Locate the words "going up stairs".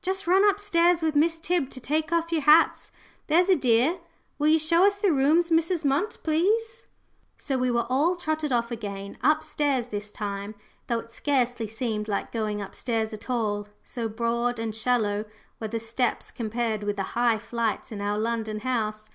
12.30-13.12